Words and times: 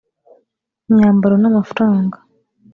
imyambaro 0.89 1.35
n’amafaranga 1.39 2.17